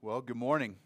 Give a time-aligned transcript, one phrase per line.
[0.00, 0.76] Well, good morning.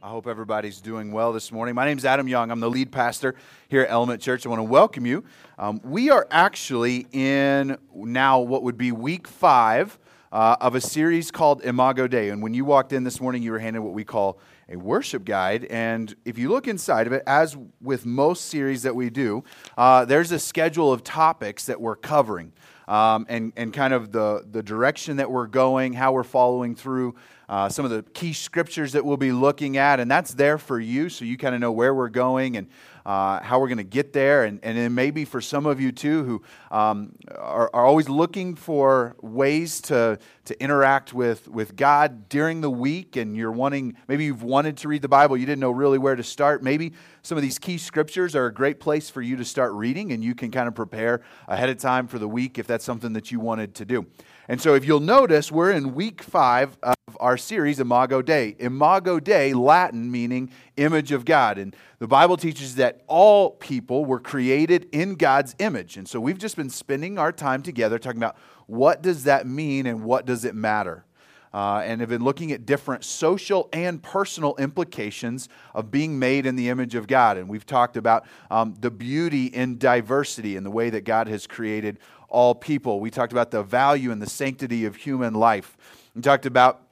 [0.00, 1.74] I hope everybody's doing well this morning.
[1.74, 2.52] My name is Adam Young.
[2.52, 3.34] I'm the lead pastor
[3.66, 4.46] here at Element Church.
[4.46, 5.24] I want to welcome you.
[5.58, 9.98] Um, we are actually in now what would be week five
[10.30, 12.28] uh, of a series called Imago Dei.
[12.28, 14.38] And when you walked in this morning, you were handed what we call
[14.68, 15.64] a worship guide.
[15.64, 19.42] And if you look inside of it, as with most series that we do,
[19.76, 22.52] uh, there's a schedule of topics that we're covering.
[22.90, 27.14] Um, and, and kind of the, the direction that we're going, how we're following through
[27.48, 30.80] uh, some of the key scriptures that we'll be looking at, and that's there for
[30.80, 32.66] you so you kind of know where we're going and
[33.04, 34.44] uh, how we're going to get there.
[34.44, 36.42] And, and then maybe for some of you too who
[36.76, 42.70] um, are, are always looking for ways to, to interact with, with God during the
[42.70, 45.98] week, and you're wanting, maybe you've wanted to read the Bible, you didn't know really
[45.98, 46.62] where to start.
[46.62, 46.92] Maybe
[47.22, 50.24] some of these key scriptures are a great place for you to start reading, and
[50.24, 53.30] you can kind of prepare ahead of time for the week if that's something that
[53.30, 54.06] you wanted to do.
[54.50, 58.56] And so, if you'll notice, we're in week five of our series, Imago Dei.
[58.58, 61.56] Imago Dei, Latin meaning image of God.
[61.56, 65.96] And the Bible teaches that all people were created in God's image.
[65.96, 69.86] And so, we've just been spending our time together talking about what does that mean
[69.86, 71.04] and what does it matter.
[71.52, 76.54] Uh, and have been looking at different social and personal implications of being made in
[76.54, 77.36] the image of God.
[77.36, 81.48] And we've talked about um, the beauty in diversity and the way that God has
[81.48, 81.98] created
[82.28, 83.00] all people.
[83.00, 85.76] We talked about the value and the sanctity of human life.
[86.14, 86.82] We talked about,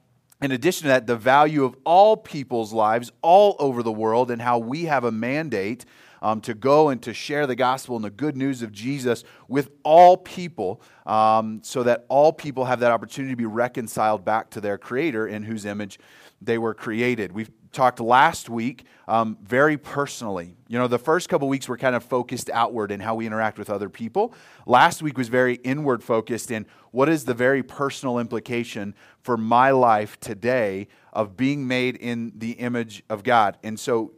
[0.42, 4.42] in addition to that, the value of all people's lives all over the world and
[4.42, 5.84] how we have a mandate
[6.22, 9.70] um, to go and to share the gospel and the good news of Jesus with
[9.82, 14.60] all people um, so that all people have that opportunity to be reconciled back to
[14.60, 15.98] their Creator in whose image
[16.40, 17.32] they were created.
[17.32, 20.56] We've talked last week um, very personally.
[20.68, 23.58] You know, the first couple weeks were kind of focused outward in how we interact
[23.58, 24.34] with other people.
[24.66, 29.70] Last week was very inward focused in what is the very personal implication for my
[29.70, 33.58] life today of being made in the image of God.
[33.62, 34.12] And so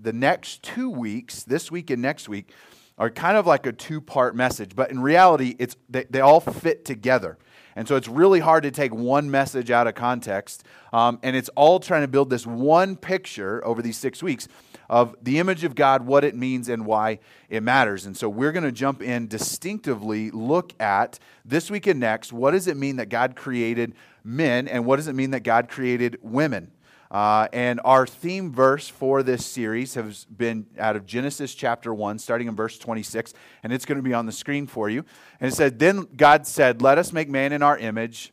[0.00, 2.50] the next two weeks, this week and next week,
[2.98, 6.40] are kind of like a two part message, but in reality, it's, they, they all
[6.40, 7.38] fit together.
[7.76, 10.64] And so it's really hard to take one message out of context.
[10.92, 14.48] Um, and it's all trying to build this one picture over these six weeks
[14.90, 18.06] of the image of God, what it means, and why it matters.
[18.06, 22.50] And so we're going to jump in distinctively, look at this week and next what
[22.50, 23.94] does it mean that God created
[24.24, 26.72] men, and what does it mean that God created women?
[27.10, 32.20] Uh, and our theme verse for this series has been out of Genesis chapter 1,
[32.20, 33.34] starting in verse 26,
[33.64, 35.04] and it's going to be on the screen for you.
[35.40, 38.32] And it said, Then God said, Let us make man in our image,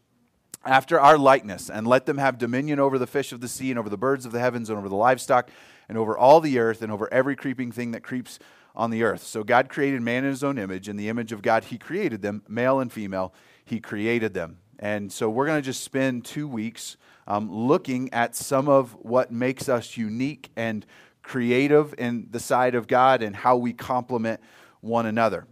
[0.63, 3.79] after our likeness, and let them have dominion over the fish of the sea, and
[3.79, 5.49] over the birds of the heavens, and over the livestock,
[5.89, 8.37] and over all the earth, and over every creeping thing that creeps
[8.75, 9.23] on the earth.
[9.23, 10.87] So God created man in his own image.
[10.87, 13.33] In the image of God, he created them, male and female,
[13.65, 14.59] he created them.
[14.77, 19.31] And so we're going to just spend two weeks um, looking at some of what
[19.31, 20.85] makes us unique and
[21.21, 24.39] creative in the side of God and how we complement
[24.81, 25.45] one another.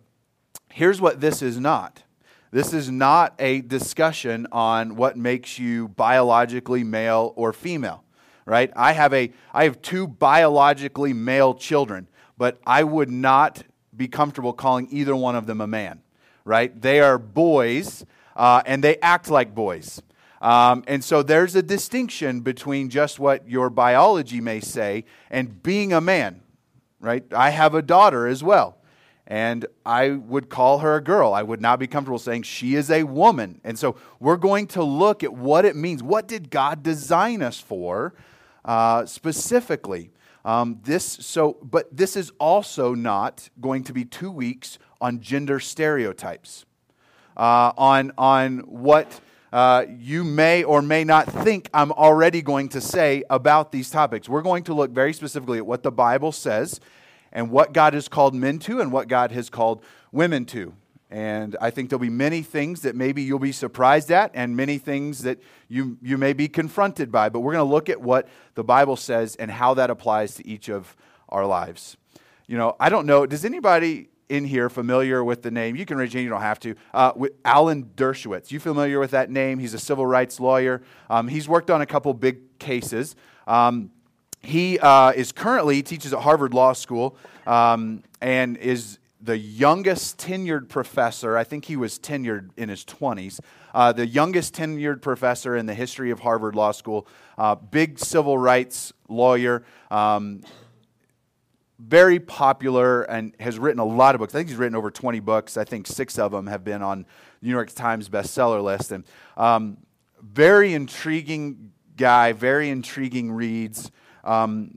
[0.71, 2.03] Here's what this is not.
[2.51, 8.03] This is not a discussion on what makes you biologically male or female
[8.45, 8.71] right?
[8.75, 13.63] I have a i have two biologically male children but i would not
[13.95, 16.01] be comfortable calling either one of them a man
[16.45, 16.79] right?
[16.79, 20.01] They are boys uh, and they act like boys
[20.45, 25.91] um, and so there's a distinction between just what your biology may say and being
[25.91, 26.43] a man,
[26.99, 27.23] right?
[27.33, 28.77] I have a daughter as well.
[29.25, 31.33] And I would call her a girl.
[31.33, 33.59] I would not be comfortable saying she is a woman.
[33.63, 36.03] And so we're going to look at what it means.
[36.03, 38.13] What did God design us for
[38.63, 40.11] uh, specifically?
[40.45, 45.59] Um, this so, but this is also not going to be two weeks on gender
[45.59, 46.65] stereotypes,
[47.35, 49.21] uh, on on what
[49.55, 54.27] uh, you may or may not think I'm already going to say about these topics.
[54.27, 56.81] We're going to look very specifically at what the Bible says
[57.31, 60.73] and what God has called men to and what God has called women to.
[61.09, 64.77] And I think there'll be many things that maybe you'll be surprised at and many
[64.77, 65.39] things that
[65.69, 67.29] you, you may be confronted by.
[67.29, 70.45] But we're going to look at what the Bible says and how that applies to
[70.45, 70.97] each of
[71.29, 71.95] our lives.
[72.45, 75.97] You know, I don't know, does anybody in here familiar with the name, you can
[75.97, 78.51] raise your hand, you don't have to, uh, with Alan Dershowitz.
[78.51, 79.59] You familiar with that name?
[79.59, 80.81] He's a civil rights lawyer.
[81.09, 83.15] Um, he's worked on a couple big cases.
[83.47, 83.91] Um,
[84.41, 87.17] he uh, is currently teaches at Harvard Law School
[87.47, 91.35] um, and is the youngest tenured professor.
[91.35, 93.39] I think he was tenured in his 20s.
[93.73, 97.07] Uh, the youngest tenured professor in the history of Harvard Law School.
[97.37, 99.63] Uh, big civil rights lawyer.
[101.77, 104.33] Very popular and has written a lot of books.
[104.33, 105.57] I think he's written over 20 books.
[105.57, 107.05] I think six of them have been on
[107.41, 108.91] the New York Times bestseller list.
[108.91, 109.03] And
[109.35, 109.77] um,
[110.21, 113.91] very intriguing guy, very intriguing reads,
[114.23, 114.71] um,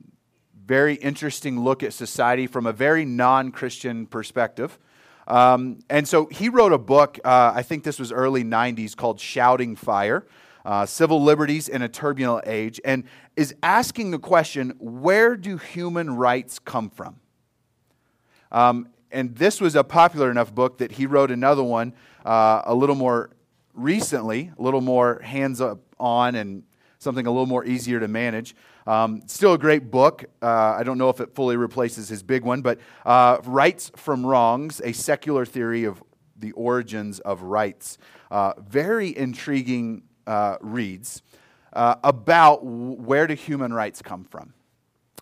[0.66, 4.78] very interesting look at society from a very non Christian perspective.
[5.26, 9.20] Um, and so he wrote a book, uh, I think this was early 90s, called
[9.20, 10.26] Shouting Fire
[10.68, 13.04] uh, Civil Liberties in a Turbulent Age, and
[13.36, 17.16] is asking the question where do human rights come from?
[18.52, 22.74] Um, and this was a popular enough book that he wrote another one uh, a
[22.74, 23.30] little more
[23.72, 26.64] recently, a little more hands up on and
[26.98, 28.54] something a little more easier to manage.
[28.86, 30.26] Um, still a great book.
[30.42, 34.26] Uh, I don't know if it fully replaces his big one, but uh, Rights from
[34.26, 36.02] Wrongs, a secular theory of
[36.36, 37.96] the origins of rights.
[38.30, 41.22] Uh, very intriguing uh, reads
[41.72, 44.52] uh, about where do human rights come from.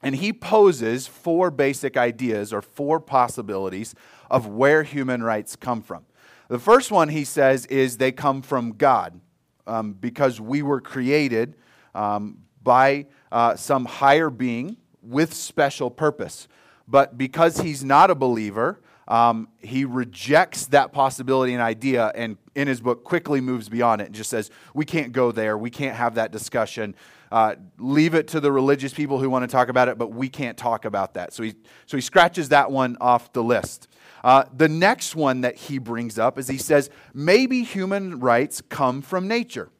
[0.03, 3.95] And he poses four basic ideas or four possibilities
[4.31, 6.05] of where human rights come from.
[6.49, 9.21] The first one, he says, is they come from God
[9.67, 11.57] um, because we were created
[11.95, 16.47] um, by uh, some higher being with special purpose.
[16.87, 22.67] But because he's not a believer, um, he rejects that possibility and idea and in
[22.67, 25.57] his book quickly moves beyond it and just says, we can't go there.
[25.57, 26.97] We can't have that discussion.
[27.31, 30.29] Uh, leave it to the religious people who want to talk about it, but we
[30.29, 31.33] can't talk about that.
[31.33, 31.55] So he,
[31.87, 33.89] so he scratches that one off the list.
[34.25, 39.03] Uh, the next one that he brings up is he says, maybe human rights come
[39.03, 39.71] from nature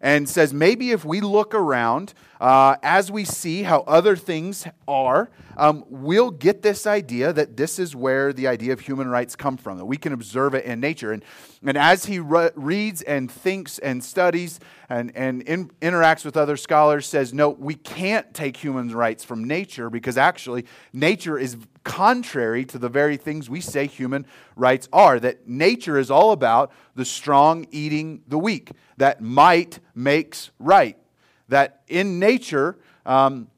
[0.00, 5.30] and says maybe if we look around uh, as we see how other things are,
[5.56, 9.56] um, we'll get this idea that this is where the idea of human rights come
[9.56, 11.12] from, that we can observe it in nature.
[11.12, 11.24] And,
[11.64, 16.56] and as he re- reads and thinks and studies and, and in, interacts with other
[16.56, 22.64] scholars, says, no, we can't take human rights from nature because actually nature is contrary
[22.66, 25.18] to the very things we say human rights are.
[25.18, 30.98] That nature is all about the strong eating the weak, that might makes right.
[31.48, 33.48] That in nature, um,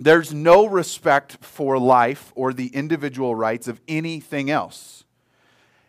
[0.00, 5.04] there's no respect for life or the individual rights of anything else.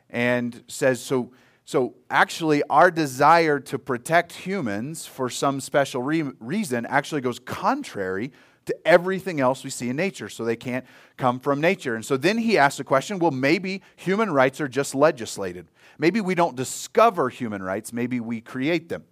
[0.09, 1.31] And says, so,
[1.65, 8.31] so actually, our desire to protect humans for some special re- reason actually goes contrary
[8.65, 10.85] to everything else we see in nature, so they can't
[11.17, 11.95] come from nature.
[11.95, 15.67] And so then he asks the question well, maybe human rights are just legislated.
[15.97, 19.03] Maybe we don't discover human rights, maybe we create them.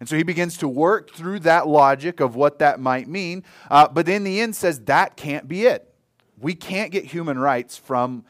[0.00, 3.86] And so he begins to work through that logic of what that might mean, uh,
[3.86, 5.94] but in the end says that can't be it.
[6.38, 8.24] We can't get human rights from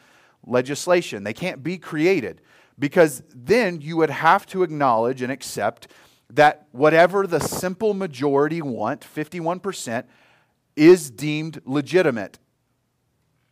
[0.44, 2.42] legislation, they can't be created.
[2.78, 5.86] Because then you would have to acknowledge and accept
[6.30, 10.04] that whatever the simple majority want, 51%,
[10.76, 12.38] is deemed legitimate.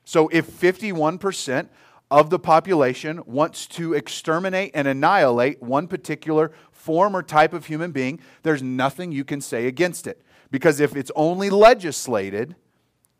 [0.04, 1.68] So if 51%
[2.10, 6.52] of the population wants to exterminate and annihilate one particular
[6.88, 10.22] form or type of human being, there's nothing you can say against it.
[10.50, 12.56] Because if it's only legislated,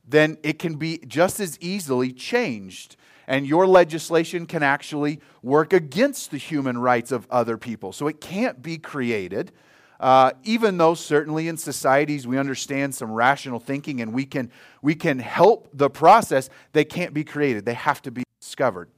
[0.07, 2.97] then it can be just as easily changed.
[3.27, 7.93] And your legislation can actually work against the human rights of other people.
[7.93, 9.53] So it can't be created
[10.01, 14.51] uh, even though certainly in societies we understand some rational thinking and we can,
[14.81, 17.65] we can help the process, they can't be created.
[17.65, 18.91] They have to be discovered.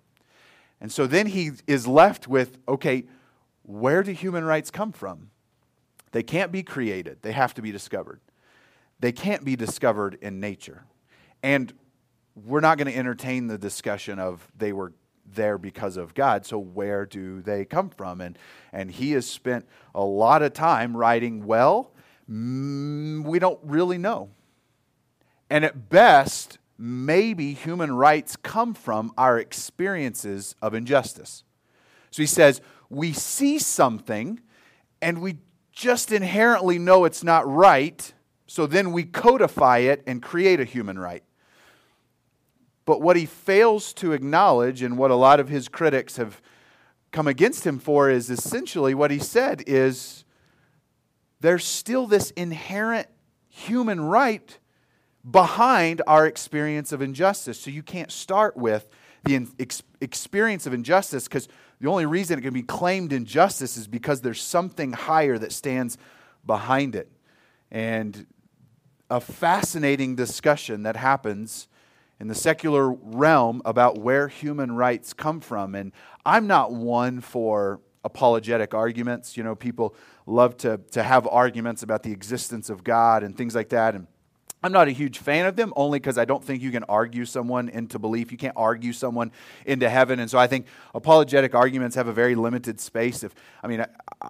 [0.80, 3.04] And so then he is left with okay,
[3.70, 5.30] where do human rights come from?
[6.12, 8.20] They can't be created, they have to be discovered.
[8.98, 10.84] They can't be discovered in nature.
[11.42, 11.72] And
[12.34, 14.92] we're not going to entertain the discussion of they were
[15.32, 16.44] there because of God.
[16.44, 18.20] So where do they come from?
[18.20, 18.38] And
[18.72, 21.46] and he has spent a lot of time writing.
[21.46, 21.92] Well,
[22.30, 24.30] mm, we don't really know.
[25.48, 31.44] And at best, maybe human rights come from our experiences of injustice.
[32.10, 34.40] So he says we see something,
[35.00, 35.38] and we
[35.72, 38.12] just inherently know it's not right.
[38.46, 41.22] So then we codify it and create a human right.
[42.84, 46.42] But what he fails to acknowledge, and what a lot of his critics have
[47.12, 50.24] come against him for, is essentially what he said is
[51.40, 53.06] there's still this inherent
[53.48, 54.58] human right
[55.28, 57.60] behind our experience of injustice.
[57.60, 58.88] So you can't start with
[59.24, 61.48] the ex- experience of injustice because
[61.80, 65.98] the only reason it can be claimed injustice is because there's something higher that stands
[66.46, 67.10] behind it.
[67.70, 68.26] And
[69.08, 71.68] a fascinating discussion that happens
[72.20, 75.74] in the secular realm about where human rights come from.
[75.74, 75.92] And
[76.24, 79.36] I'm not one for apologetic arguments.
[79.36, 79.94] You know, people
[80.26, 83.94] love to, to have arguments about the existence of God and things like that.
[83.94, 84.06] And
[84.62, 87.24] I'm not a huge fan of them only because I don't think you can argue
[87.24, 88.30] someone into belief.
[88.30, 89.32] You can't argue someone
[89.64, 90.20] into heaven.
[90.20, 93.24] And so I think apologetic arguments have a very limited space.
[93.24, 93.86] If I mean, I,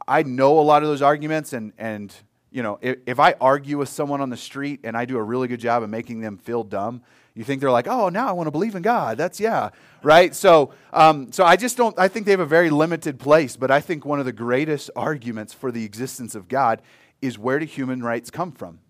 [0.06, 2.14] I know a lot of those arguments and, and
[2.52, 5.22] you know, if, if I argue with someone on the street and I do a
[5.22, 7.02] really good job of making them feel dumb,
[7.34, 9.16] you think they're like, oh, now I want to believe in God.
[9.16, 9.70] That's, yeah,
[10.02, 10.34] right?
[10.34, 13.70] So, um, so I just don't, I think they have a very limited place, but
[13.70, 16.82] I think one of the greatest arguments for the existence of God
[17.22, 18.80] is where do human rights come from?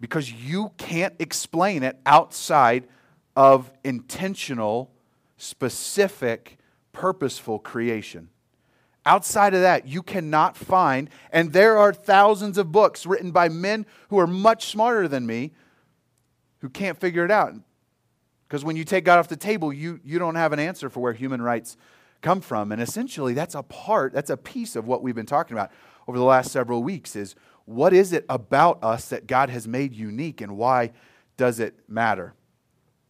[0.00, 2.86] Because you can't explain it outside
[3.34, 4.90] of intentional,
[5.36, 6.58] specific,
[6.92, 8.28] purposeful creation.
[9.04, 13.86] Outside of that, you cannot find, and there are thousands of books written by men
[14.08, 15.52] who are much smarter than me
[16.58, 17.54] who can't figure it out.
[18.48, 21.00] Because when you take God off the table, you, you don't have an answer for
[21.00, 21.76] where human rights
[22.20, 22.72] come from.
[22.72, 25.70] And essentially, that's a part, that's a piece of what we've been talking about
[26.08, 29.94] over the last several weeks is what is it about us that God has made
[29.94, 30.92] unique and why
[31.36, 32.34] does it matter?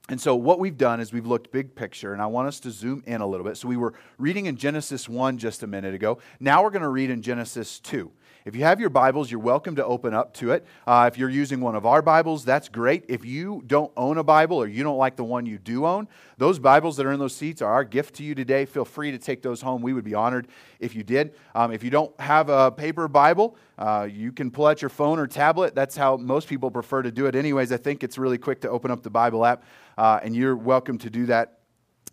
[0.08, 2.70] And so, what we've done is we've looked big picture, and I want us to
[2.70, 3.56] zoom in a little bit.
[3.56, 6.18] So, we were reading in Genesis 1 just a minute ago.
[6.38, 8.10] Now, we're going to read in Genesis 2.
[8.46, 10.64] If you have your Bibles, you're welcome to open up to it.
[10.86, 13.04] Uh, if you're using one of our Bibles, that's great.
[13.08, 16.06] If you don't own a Bible or you don't like the one you do own,
[16.38, 18.64] those Bibles that are in those seats are our gift to you today.
[18.64, 19.82] Feel free to take those home.
[19.82, 20.46] We would be honored
[20.78, 21.34] if you did.
[21.56, 25.18] Um, if you don't have a paper Bible, uh, you can pull out your phone
[25.18, 25.74] or tablet.
[25.74, 27.72] That's how most people prefer to do it, anyways.
[27.72, 29.64] I think it's really quick to open up the Bible app,
[29.98, 31.58] uh, and you're welcome to do that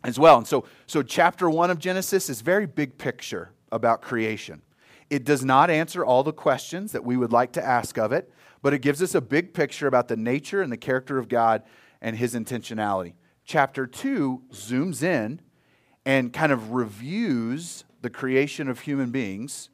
[0.03, 0.39] as well.
[0.39, 4.63] And so, so chapter one of Genesis is very big picture about creation.
[5.09, 8.31] It does not answer all the questions that we would like to ask of it,
[8.61, 11.63] but it gives us a big picture about the nature and the character of God
[12.01, 13.13] and his intentionality.
[13.45, 15.41] Chapter 2 zooms in
[16.05, 19.69] and kind of reviews the creation of human beings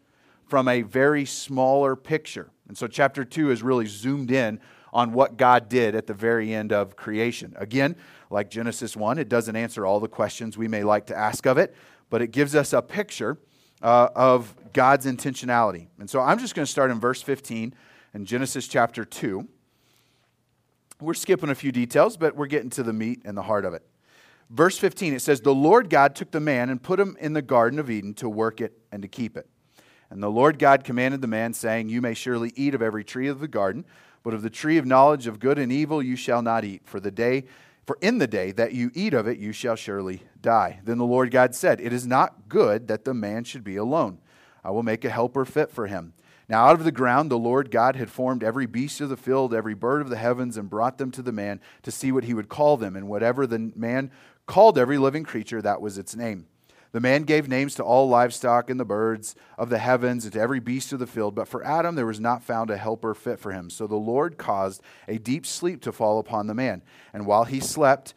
[0.48, 2.52] from a very smaller picture.
[2.68, 4.60] And so, chapter 2 is really zoomed in
[4.92, 7.54] on what God did at the very end of creation.
[7.58, 7.96] Again,
[8.30, 11.58] like Genesis 1, it doesn't answer all the questions we may like to ask of
[11.58, 11.76] it,
[12.10, 13.38] but it gives us a picture
[13.82, 15.88] uh, of God's intentionality.
[16.00, 17.74] And so I'm just going to start in verse 15
[18.14, 19.48] in Genesis chapter 2.
[21.02, 23.74] We're skipping a few details, but we're getting to the meat and the heart of
[23.74, 23.84] it.
[24.50, 27.42] Verse 15, it says, The Lord God took the man and put him in the
[27.42, 29.48] Garden of Eden to work it and to keep it.
[30.10, 33.28] And the Lord God commanded the man, saying, You may surely eat of every tree
[33.28, 33.86] of the garden,
[34.24, 37.00] but of the tree of knowledge of good and evil you shall not eat, for
[37.00, 37.46] the day
[37.90, 40.80] for in the day that you eat of it, you shall surely die.
[40.84, 44.20] Then the Lord God said, It is not good that the man should be alone.
[44.64, 46.14] I will make a helper fit for him.
[46.48, 49.56] Now, out of the ground, the Lord God had formed every beast of the field,
[49.56, 52.36] every bird of the heavens, and brought them to the man to see what he
[52.36, 52.96] would call them.
[52.96, 54.12] And whatever the man
[54.46, 56.46] called every living creature, that was its name.
[56.92, 60.40] The man gave names to all livestock and the birds of the heavens and to
[60.40, 63.40] every beast of the field, but for Adam there was not found a helper fit
[63.40, 63.70] for him.
[63.70, 66.82] So the Lord caused a deep sleep to fall upon the man.
[67.14, 68.16] And while he slept,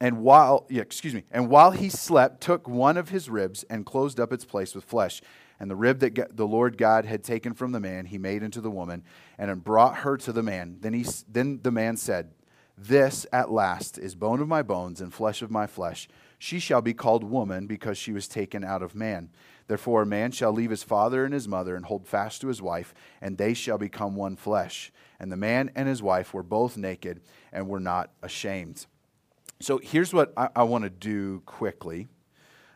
[0.00, 3.84] and while, yeah, excuse me, and while he slept, took one of his ribs and
[3.84, 5.20] closed up its place with flesh.
[5.60, 8.60] And the rib that the Lord God had taken from the man, he made into
[8.60, 9.04] the woman,
[9.38, 10.78] and brought her to the man.
[10.80, 12.32] Then, he, then the man said,
[12.76, 16.08] This at last is bone of my bones and flesh of my flesh.
[16.42, 19.30] She shall be called woman because she was taken out of man.
[19.68, 22.60] Therefore, a man shall leave his father and his mother and hold fast to his
[22.60, 24.90] wife, and they shall become one flesh.
[25.20, 27.20] And the man and his wife were both naked
[27.52, 28.86] and were not ashamed.
[29.60, 32.08] So here's what I, I want to do quickly.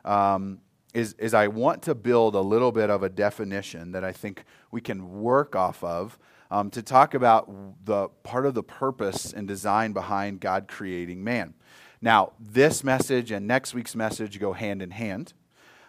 [0.05, 0.61] Um,
[0.95, 4.45] is, is I want to build a little bit of a definition that I think
[4.71, 6.21] we can work off of
[6.53, 7.51] um, to talk about
[7.85, 11.55] the part of the purpose and design behind God creating man.
[12.03, 15.33] Now, this message and next week's message go hand in hand.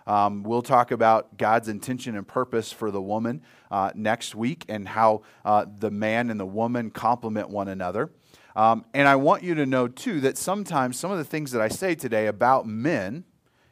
[0.05, 4.87] Um, we'll talk about God's intention and purpose for the woman uh, next week and
[4.87, 8.11] how uh, the man and the woman complement one another.
[8.55, 11.61] Um, and I want you to know, too, that sometimes some of the things that
[11.61, 13.25] I say today about men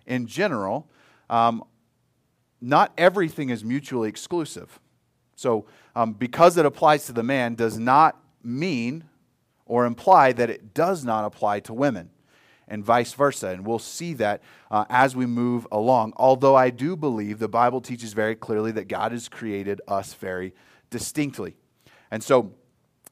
[0.06, 0.90] in general,
[1.30, 1.64] um,
[2.60, 4.80] not everything is mutually exclusive.
[5.38, 5.66] So,
[5.96, 9.06] um, because it applies to the man, does not mean
[9.66, 12.10] or imply that it does not apply to women
[12.68, 13.50] and vice versa.
[13.50, 14.42] And we'll see that
[14.72, 16.14] uh, as we move along.
[16.18, 20.54] Although I do believe the Bible teaches very clearly that God has created us very
[20.90, 21.56] distinctly.
[22.12, 22.54] And so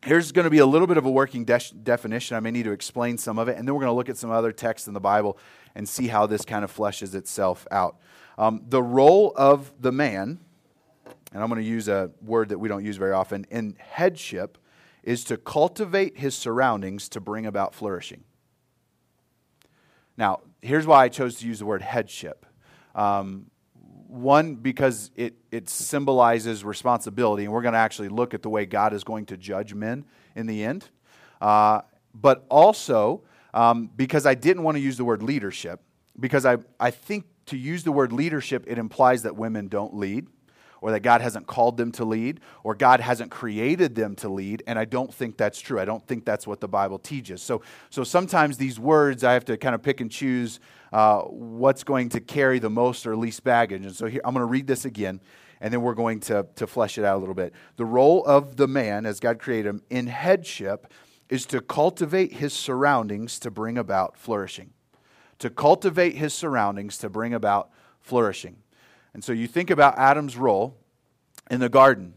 [0.03, 2.35] here's going to be a little bit of a working de- definition.
[2.35, 3.57] I may need to explain some of it.
[3.57, 5.37] And then we're going to look at some other texts in the Bible
[5.75, 7.97] and see how this kind of fleshes itself out.
[8.37, 10.39] Um, the role of the man,
[11.33, 14.57] and I'm going to use a word that we don't use very often, in headship,
[15.03, 18.23] is to cultivate his surroundings to bring about flourishing.
[20.17, 22.45] Now, here's why I chose to use the word headship.
[22.95, 23.47] Um,
[24.07, 28.65] one, because it, it symbolizes responsibility, and we're going to actually look at the way
[28.65, 30.05] God is going to judge men
[30.35, 30.89] in the end.
[31.41, 31.81] Uh,
[32.13, 35.81] but also, um, because I didn't want to use the word leadership,
[36.19, 40.27] because I, I think to use the word leadership, it implies that women don't lead
[40.83, 44.63] or that God hasn't called them to lead, or God hasn't created them to lead.
[44.67, 45.79] And I don't think that's true.
[45.79, 47.41] I don't think that's what the Bible teaches.
[47.41, 50.59] So, so sometimes these words, I have to kind of pick and choose
[50.91, 53.85] uh, what's going to carry the most or least baggage.
[53.85, 55.21] And so here, I'm going to read this again,
[55.61, 57.53] and then we're going to, to flesh it out a little bit.
[57.77, 60.91] The role of the man, as God created him, in headship
[61.29, 64.71] is to cultivate his surroundings to bring about flourishing.
[65.39, 67.69] To cultivate his surroundings to bring about
[68.01, 68.57] flourishing.
[69.13, 70.77] And so you think about Adam's role
[71.49, 72.15] in the garden,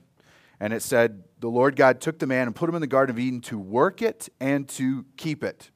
[0.59, 3.15] and it said, The Lord God took the man and put him in the Garden
[3.15, 5.71] of Eden to work it and to keep it.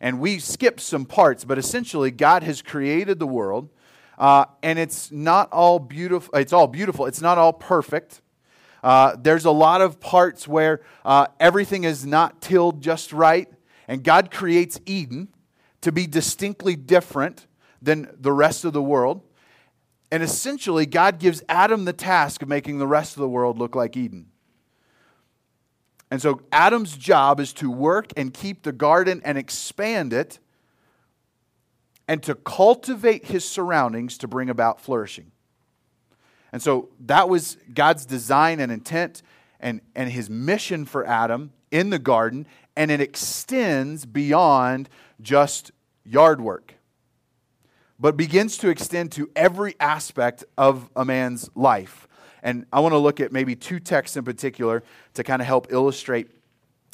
[0.00, 3.70] And we skipped some parts, but essentially, God has created the world,
[4.18, 6.34] uh, and it's not all beautiful.
[6.34, 7.06] It's all beautiful.
[7.06, 8.20] It's not all perfect.
[8.82, 13.48] Uh, there's a lot of parts where uh, everything is not tilled just right,
[13.88, 15.28] and God creates Eden
[15.80, 17.46] to be distinctly different
[17.80, 19.22] than the rest of the world.
[20.10, 23.74] And essentially, God gives Adam the task of making the rest of the world look
[23.74, 24.26] like Eden.
[26.10, 30.38] And so, Adam's job is to work and keep the garden and expand it
[32.06, 35.32] and to cultivate his surroundings to bring about flourishing.
[36.52, 39.22] And so, that was God's design and intent
[39.58, 42.46] and, and his mission for Adam in the garden,
[42.76, 44.88] and it extends beyond
[45.20, 45.72] just
[46.04, 46.75] yard work
[47.98, 52.08] but begins to extend to every aspect of a man's life.
[52.42, 54.82] And I want to look at maybe two texts in particular
[55.14, 56.28] to kind of help illustrate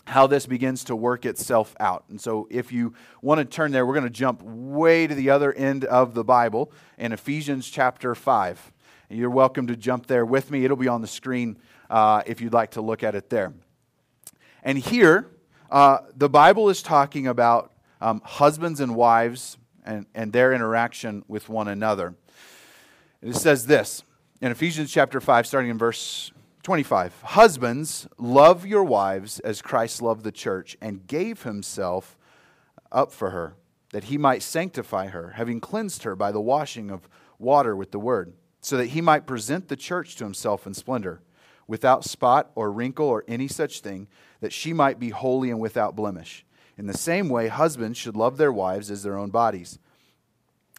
[0.06, 2.04] how this begins to work itself out.
[2.08, 5.30] And so, if you want to turn there, we're going to jump way to the
[5.30, 8.72] other end of the Bible in Ephesians chapter 5.
[9.10, 10.64] And you're welcome to jump there with me.
[10.64, 13.52] It'll be on the screen uh, if you'd like to look at it there.
[14.64, 15.28] And here,
[15.70, 21.48] uh, the Bible is talking about um, husbands and wives and, and their interaction with
[21.48, 22.14] one another.
[23.20, 24.02] It says this
[24.40, 30.24] in Ephesians chapter 5, starting in verse 25 Husbands, love your wives as Christ loved
[30.24, 32.16] the church and gave himself
[32.90, 33.54] up for her,
[33.92, 37.98] that he might sanctify her, having cleansed her by the washing of water with the
[37.98, 41.20] word, so that he might present the church to himself in splendor,
[41.66, 44.08] without spot or wrinkle or any such thing,
[44.40, 46.44] that she might be holy and without blemish.
[46.82, 49.78] In the same way, husbands should love their wives as their own bodies.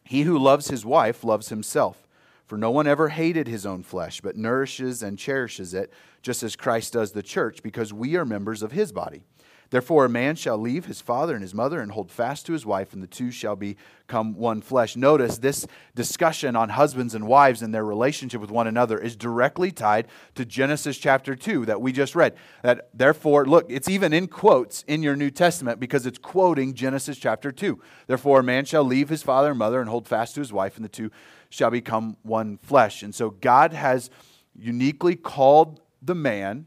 [0.04, 2.06] He who loves his wife loves himself.
[2.44, 5.90] For no one ever hated his own flesh, but nourishes and cherishes it,
[6.20, 9.24] just as Christ does the church, because we are members of his body.
[9.70, 12.64] Therefore, a man shall leave his father and his mother and hold fast to his
[12.64, 14.96] wife, and the two shall become one flesh.
[14.96, 19.70] Notice this discussion on husbands and wives and their relationship with one another is directly
[19.70, 22.34] tied to Genesis chapter 2 that we just read.
[22.62, 27.18] That therefore, look, it's even in quotes in your New Testament because it's quoting Genesis
[27.18, 27.80] chapter 2.
[28.06, 30.76] Therefore, a man shall leave his father and mother and hold fast to his wife,
[30.76, 31.10] and the two
[31.48, 33.02] shall become one flesh.
[33.02, 34.10] And so God has
[34.54, 36.66] uniquely called the man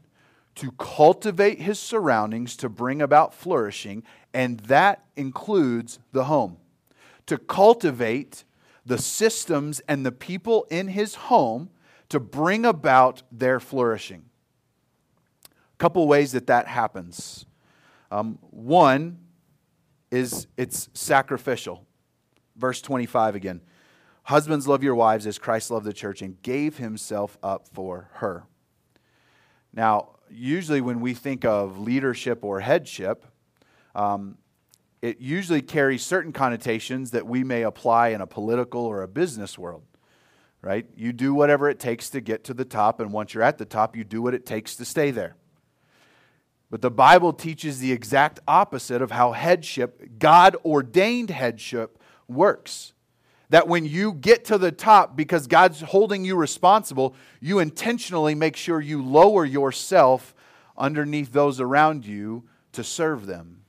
[0.58, 4.02] to cultivate his surroundings to bring about flourishing,
[4.34, 6.56] and that includes the home.
[7.26, 8.42] To cultivate
[8.84, 11.70] the systems and the people in his home
[12.08, 14.24] to bring about their flourishing.
[15.44, 17.46] A couple ways that that happens.
[18.10, 19.20] Um, one
[20.10, 21.86] is it's sacrificial.
[22.56, 23.60] Verse 25 again.
[24.24, 28.44] Husbands, love your wives as Christ loved the church and gave himself up for her.
[29.72, 33.24] Now, usually when we think of leadership or headship,
[33.94, 34.38] um,
[35.00, 39.58] it usually carries certain connotations that we may apply in a political or a business
[39.58, 39.82] world,
[40.60, 40.86] right?
[40.96, 43.64] You do whatever it takes to get to the top, and once you're at the
[43.64, 45.36] top, you do what it takes to stay there.
[46.70, 52.92] But the Bible teaches the exact opposite of how headship, God ordained headship, works
[53.50, 58.56] that when you get to the top because God's holding you responsible, you intentionally make
[58.56, 60.34] sure you lower yourself
[60.76, 63.62] underneath those around you to serve them.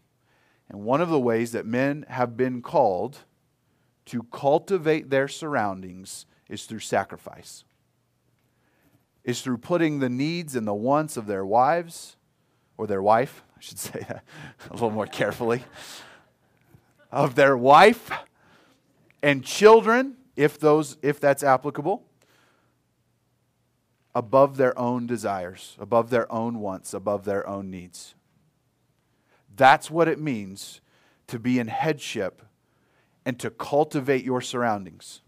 [0.69, 3.19] And one of the ways that men have been called
[4.05, 7.63] to cultivate their surroundings is through sacrifice.
[9.23, 12.17] Is through putting the needs and the wants of their wives
[12.77, 14.23] or their wife, I should say that
[14.69, 15.63] a little more carefully,
[17.11, 18.11] of their wife
[19.21, 22.05] and children, if those if that's applicable,
[24.15, 28.15] above their own desires, above their own wants, above their own needs.
[29.55, 30.81] That's what it means
[31.27, 32.41] to be in headship
[33.25, 35.21] and to cultivate your surroundings.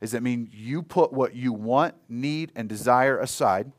[0.00, 3.72] Does it mean you put what you want, need, and desire aside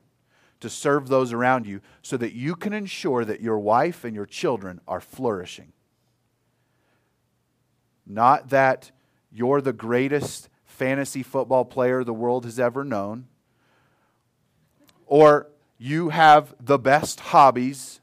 [0.60, 4.26] to serve those around you so that you can ensure that your wife and your
[4.26, 5.72] children are flourishing?
[8.06, 8.92] Not that
[9.32, 13.28] you're the greatest fantasy football player the world has ever known,
[15.06, 18.02] or you have the best hobbies,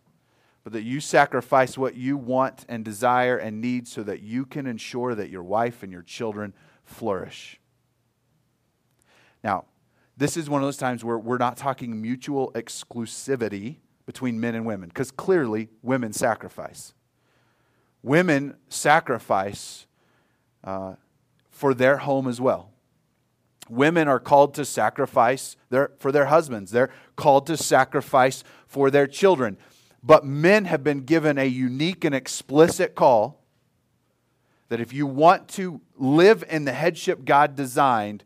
[0.64, 4.66] but that you sacrifice what you want and desire and need so that you can
[4.66, 6.52] ensure that your wife and your children
[6.84, 7.60] flourish.
[9.44, 9.66] Now,
[10.16, 14.64] this is one of those times where we're not talking mutual exclusivity between men and
[14.64, 16.94] women, because clearly women sacrifice.
[18.02, 19.86] Women sacrifice
[20.64, 20.94] uh,
[21.56, 22.70] for their home as well.
[23.70, 26.70] Women are called to sacrifice their, for their husbands.
[26.70, 29.56] They're called to sacrifice for their children.
[30.02, 33.42] But men have been given a unique and explicit call
[34.68, 38.22] that if you want to live in the headship God designed,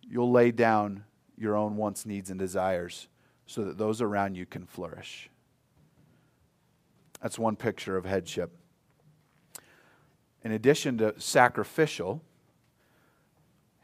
[0.00, 1.04] you'll lay down
[1.36, 3.08] your own wants, needs, and desires
[3.46, 5.28] so that those around you can flourish.
[7.20, 8.56] That's one picture of headship.
[10.44, 12.22] In addition to sacrificial,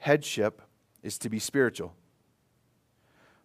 [0.01, 0.61] headship
[1.03, 1.95] is to be spiritual.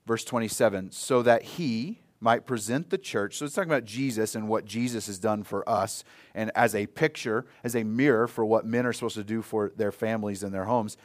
[0.05, 3.37] Verse 27 so that he might present the church.
[3.37, 6.87] So it's talking about Jesus and what Jesus has done for us, and as a
[6.87, 10.53] picture, as a mirror for what men are supposed to do for their families and
[10.53, 10.97] their homes.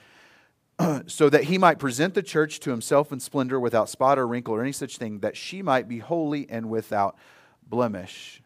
[1.06, 4.54] so that he might present the church to himself in splendor without spot or wrinkle
[4.54, 7.16] or any such thing, that she might be holy and without
[7.66, 8.42] blemish.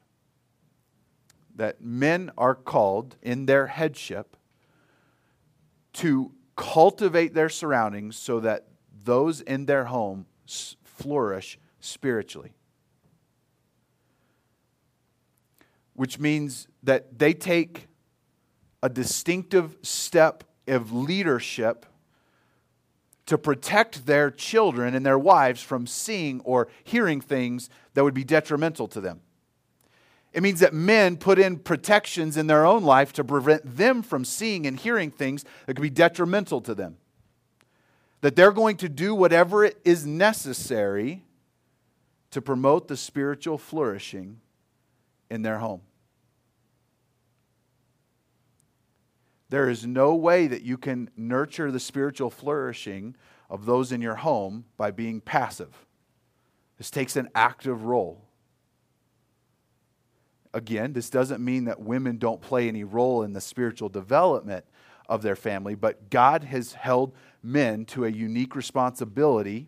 [1.55, 4.37] That men are called in their headship
[5.95, 8.67] to cultivate their surroundings so that
[9.05, 10.27] those in their home
[10.85, 12.53] flourish spiritually.
[15.95, 17.89] Which means that they take
[18.83, 21.87] a distinctive step of leadership
[23.27, 28.25] to protect their children and their wives from seeing or hearing things that would be
[28.25, 29.21] detrimental to them.
[30.35, 34.25] It means that men put in protections in their own life to prevent them from
[34.25, 36.97] seeing and hearing things that could be detrimental to them.
[38.21, 41.23] That they're going to do whatever is necessary
[42.33, 44.41] to promote the spiritual flourishing
[45.31, 45.83] in their home.
[49.51, 53.15] There is no way that you can nurture the spiritual flourishing
[53.49, 55.87] of those in your home by being passive.
[56.77, 58.25] This takes an active role.
[60.55, 64.65] Again, this doesn't mean that women don't play any role in the spiritual development
[65.09, 67.13] of their family, but God has held
[67.43, 69.67] men to a unique responsibility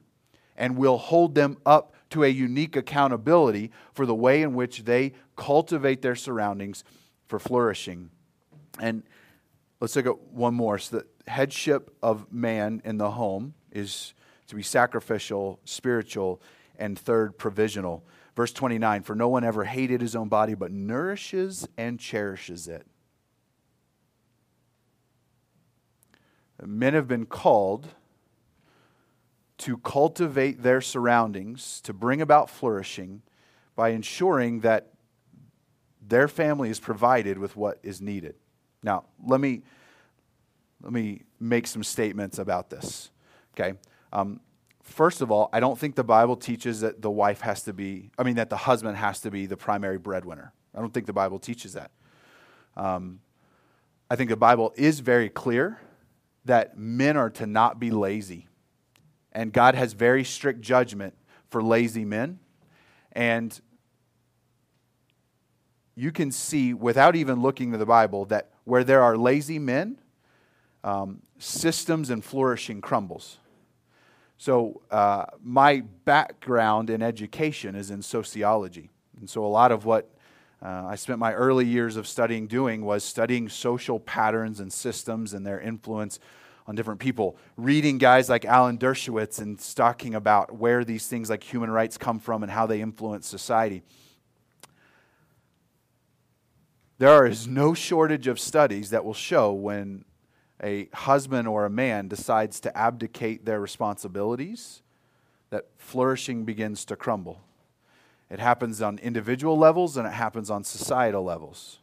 [0.57, 5.13] and will hold them up to a unique accountability for the way in which they
[5.35, 6.85] cultivate their surroundings
[7.27, 8.11] for flourishing.
[8.81, 9.03] And
[9.81, 10.79] let's look at one more.
[10.79, 14.15] So, the headship of man in the home is
[14.47, 16.41] to be sacrificial, spiritual,
[16.79, 18.05] and third, provisional.
[18.35, 22.87] Verse 29 For no one ever hated his own body, but nourishes and cherishes it.
[26.65, 27.89] Men have been called
[29.59, 33.23] to cultivate their surroundings, to bring about flourishing
[33.75, 34.93] by ensuring that
[36.07, 38.35] their family is provided with what is needed.
[38.83, 39.63] Now, let me,
[40.83, 43.11] let me make some statements about this.
[43.55, 43.79] Okay?
[44.13, 44.41] Um,
[44.87, 48.11] First of all, I don't think the Bible teaches that the wife has to be,
[48.17, 50.53] I mean, that the husband has to be the primary breadwinner.
[50.75, 51.91] I don't think the Bible teaches that.
[52.77, 53.19] Um,
[54.09, 55.81] I think the Bible is very clear
[56.45, 58.47] that men are to not be lazy.
[59.33, 61.15] And God has very strict judgment
[61.51, 62.39] for lazy men.
[63.11, 63.61] And
[65.97, 69.99] you can see, without even looking to the Bible, that where there are lazy men,
[70.85, 73.39] um, systems and flourishing crumbles.
[74.39, 78.91] So, uh, my background in education is in sociology.
[79.19, 80.11] And so, a lot of what
[80.63, 85.33] uh, I spent my early years of studying doing was studying social patterns and systems
[85.33, 86.19] and their influence
[86.67, 87.37] on different people.
[87.57, 92.19] Reading guys like Alan Dershowitz and talking about where these things like human rights come
[92.19, 93.83] from and how they influence society.
[96.99, 100.05] There is no shortage of studies that will show when
[100.63, 104.83] a husband or a man decides to abdicate their responsibilities,
[105.51, 107.41] that flourishing begins to crumble.
[108.31, 111.79] It happens on individual levels and it happens on societal levels.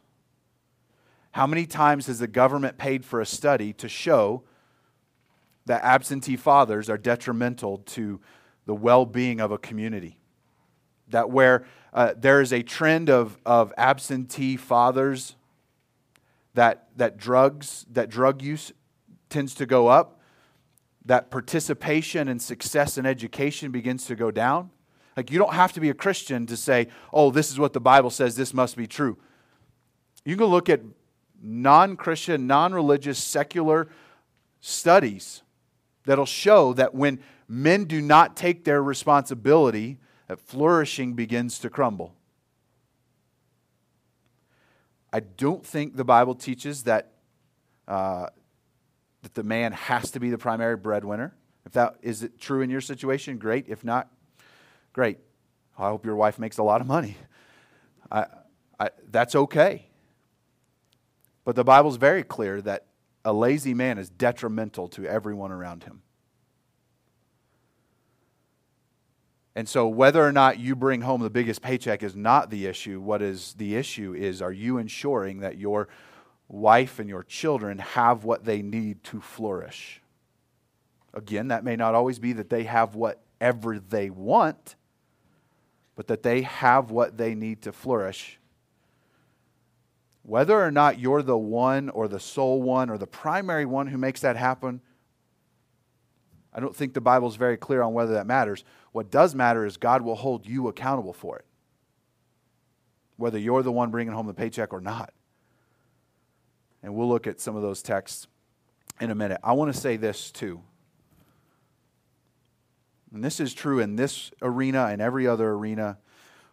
[1.32, 4.42] How many times has the government paid for a study to show
[5.66, 8.20] that absentee fathers are detrimental to
[8.66, 10.18] the well being of a community?
[11.08, 15.36] That where uh, there is a trend of, of absentee fathers
[16.54, 18.72] that, that drugs, that drug use
[19.28, 20.20] tends to go up,
[21.04, 24.70] that participation and success in education begins to go down.
[25.16, 27.80] Like, you don't have to be a Christian to say, oh, this is what the
[27.80, 29.18] Bible says, this must be true.
[30.24, 30.80] You can look at
[31.40, 33.88] non Christian, non religious, secular
[34.60, 35.42] studies
[36.04, 42.14] that'll show that when men do not take their responsibility, that flourishing begins to crumble.
[45.14, 47.12] I don't think the Bible teaches that,
[47.86, 48.26] uh,
[49.22, 51.36] that the man has to be the primary breadwinner.
[51.64, 53.66] If that is it true in your situation, great.
[53.68, 54.10] If not,
[54.92, 55.18] great.
[55.78, 57.16] I hope your wife makes a lot of money.
[58.10, 58.26] I,
[58.80, 59.86] I, that's okay.
[61.44, 62.86] But the Bible's very clear that
[63.24, 66.02] a lazy man is detrimental to everyone around him.
[69.56, 73.00] And so, whether or not you bring home the biggest paycheck is not the issue.
[73.00, 75.88] What is the issue is are you ensuring that your
[76.48, 80.00] wife and your children have what they need to flourish?
[81.12, 84.74] Again, that may not always be that they have whatever they want,
[85.94, 88.40] but that they have what they need to flourish.
[90.24, 93.98] Whether or not you're the one or the sole one or the primary one who
[93.98, 94.80] makes that happen,
[96.54, 98.64] I don't think the Bible is very clear on whether that matters.
[98.92, 101.44] What does matter is God will hold you accountable for it,
[103.16, 105.12] whether you're the one bringing home the paycheck or not.
[106.82, 108.28] And we'll look at some of those texts
[109.00, 109.40] in a minute.
[109.42, 110.60] I want to say this too.
[113.12, 115.98] And this is true in this arena and every other arena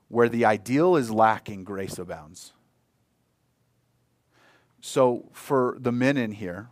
[0.07, 2.53] where the ideal is lacking, grace abounds.
[4.79, 6.69] So, for the men in here,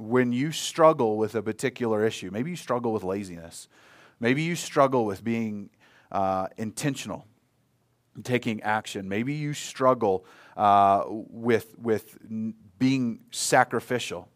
[0.00, 3.68] when you struggle with a particular issue, maybe you struggle with laziness,
[4.18, 5.70] maybe you struggle with being
[6.10, 7.26] uh, intentional,
[8.24, 10.24] taking action, maybe you struggle
[10.56, 12.18] uh, with, with
[12.78, 14.28] being sacrificial.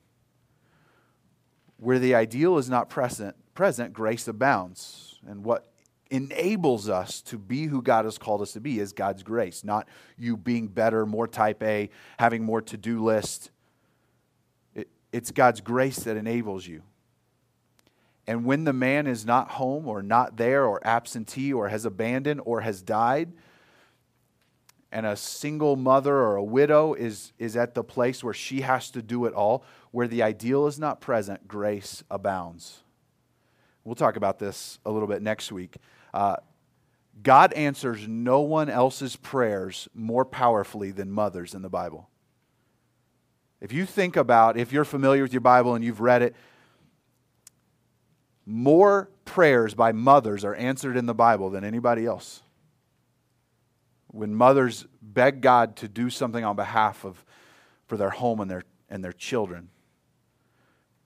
[1.79, 5.19] Where the ideal is not present, present, grace abounds.
[5.27, 5.67] And what
[6.11, 9.89] enables us to be who God has called us to be is God's grace, not
[10.17, 13.51] you being better, more type A, having more to do list.
[15.15, 16.83] It, it's God's grace that enables you.
[18.27, 22.41] And when the man is not home or not there or absentee or has abandoned
[22.45, 23.33] or has died,
[24.91, 28.91] and a single mother or a widow is, is at the place where she has
[28.93, 32.83] to do it all, where the ideal is not present, grace abounds.
[33.83, 35.77] We'll talk about this a little bit next week.
[36.15, 36.37] Uh,
[37.23, 42.09] God answers no one else's prayers more powerfully than mothers in the Bible.
[43.61, 46.35] If you think about, if you're familiar with your Bible and you've read it,
[48.47, 52.43] more prayers by mothers are answered in the Bible than anybody else.
[54.09, 57.25] When mothers beg God to do something on behalf of
[57.87, 59.69] for their home and their and their children.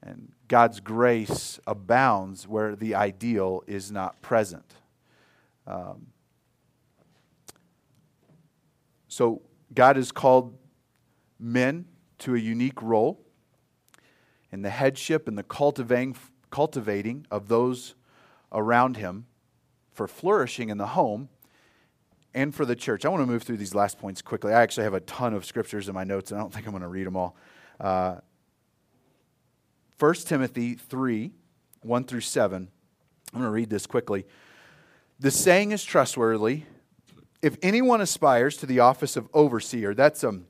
[0.03, 4.75] And God's grace abounds where the ideal is not present.
[5.67, 6.09] Um,
[9.09, 9.43] so,
[9.75, 10.57] God has called
[11.39, 11.87] men
[12.19, 13.21] to a unique role
[14.51, 16.17] in the headship and the cultivating,
[16.51, 17.95] cultivating of those
[18.53, 19.27] around him
[19.93, 21.29] for flourishing in the home
[22.35, 23.05] and for the church.
[23.05, 24.53] I want to move through these last points quickly.
[24.53, 26.73] I actually have a ton of scriptures in my notes, and I don't think I'm
[26.73, 27.37] going to read them all.
[27.81, 28.17] Uh,
[29.99, 31.33] 1 Timothy 3
[31.83, 32.69] 1 through 7.
[33.33, 34.27] I'm going to read this quickly.
[35.21, 36.63] The saying is trustworthy.
[37.41, 40.47] If anyone aspires to the office of overseer, that's um,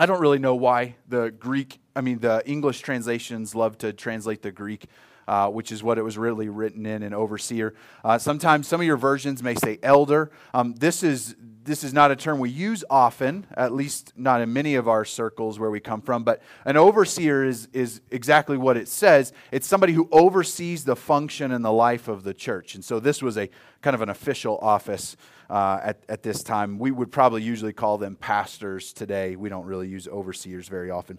[0.00, 4.40] I don't really know why the Greek, I mean, the English translations love to translate
[4.40, 4.86] the Greek,
[5.28, 7.74] uh, which is what it was really written in, an overseer.
[8.04, 10.30] Uh, sometimes some of your versions may say elder.
[10.54, 14.52] Um, this is this is not a term we use often, at least not in
[14.52, 18.76] many of our circles where we come from, but an overseer is, is exactly what
[18.76, 19.32] it says.
[19.52, 22.74] It's somebody who oversees the function and the life of the church.
[22.74, 23.50] And so this was a
[23.82, 25.16] kind of an official office
[25.50, 26.78] uh, at, at this time.
[26.78, 29.36] We would probably usually call them pastors today.
[29.36, 31.18] We don't really use overseers very often.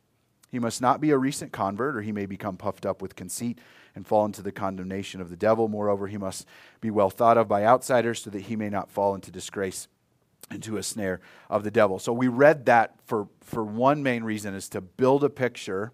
[0.51, 3.59] He must not be a recent convert, or he may become puffed up with conceit
[3.95, 5.69] and fall into the condemnation of the devil.
[5.69, 6.45] Moreover, he must
[6.81, 9.87] be well thought of by outsiders so that he may not fall into disgrace
[10.51, 11.99] into a snare of the devil.
[11.99, 15.93] So we read that for, for one main reason is to build a picture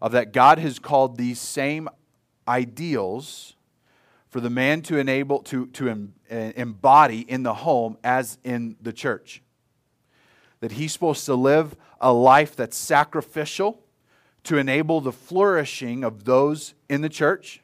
[0.00, 1.88] of that God has called these same
[2.46, 3.56] ideals
[4.28, 8.92] for the man to enable to, to em, embody in the home as in the
[8.92, 9.42] church.
[10.60, 13.82] That he's supposed to live a life that's sacrificial
[14.48, 17.62] to enable the flourishing of those in the church.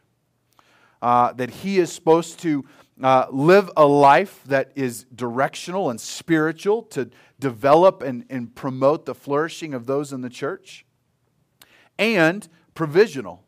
[1.05, 2.64] uh, that he is supposed to
[3.03, 9.14] uh, live a life that is directional and spiritual to develop and, and promote the
[9.14, 10.87] flourishing of those in the church,
[11.99, 13.44] and provisional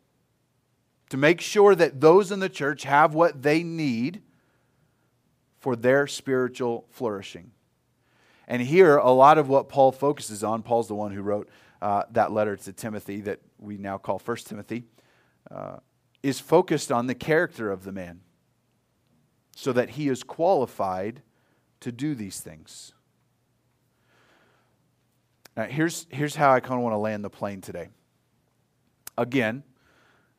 [1.09, 4.21] to make sure that those in the church have what they need
[5.59, 7.49] for their spiritual flourishing.
[8.47, 11.49] And here, a lot of what Paul focuses on, Paul's the one who wrote
[11.81, 14.85] uh, that letter to Timothy that we now call First Timothy,
[15.51, 15.77] uh,
[16.23, 18.21] is focused on the character of the man
[19.55, 21.21] so that he is qualified
[21.79, 22.93] to do these things.
[25.55, 27.89] Now, here's, here's how I kind of want to land the plane today.
[29.17, 29.63] Again,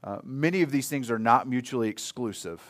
[0.05, 2.63] uh, many of these things are not mutually exclusive.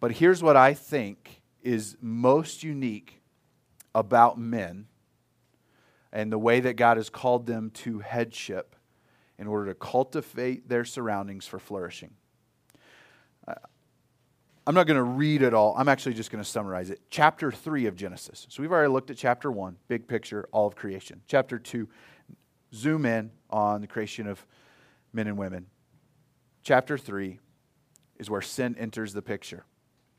[0.00, 3.20] But here's what I think is most unique
[3.94, 4.86] about men
[6.12, 8.76] and the way that God has called them to headship
[9.38, 12.10] in order to cultivate their surroundings for flourishing.
[14.64, 15.74] I'm not going to read it all.
[15.76, 17.00] I'm actually just going to summarize it.
[17.10, 18.46] Chapter 3 of Genesis.
[18.48, 21.20] So we've already looked at chapter 1, big picture, all of creation.
[21.26, 21.88] Chapter 2,
[22.72, 24.46] zoom in on the creation of
[25.12, 25.66] men and women.
[26.62, 27.40] Chapter 3
[28.18, 29.64] is where sin enters the picture.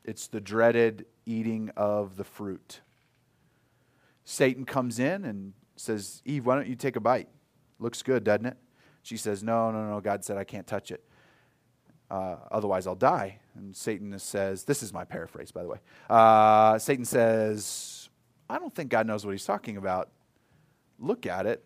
[0.04, 2.80] It's the dreaded eating of the fruit.
[4.24, 7.28] Satan comes in and says, Eve, why don't you take a bite?
[7.78, 8.56] Looks good, doesn't it?
[9.02, 10.00] She says, No, no, no.
[10.00, 11.04] God said I can't touch it.
[12.10, 13.38] Uh, otherwise, I'll die.
[13.54, 15.78] And Satan says, This is my paraphrase, by the way.
[16.08, 18.08] Uh, Satan says,
[18.48, 20.10] I don't think God knows what he's talking about.
[20.98, 21.64] Look at it.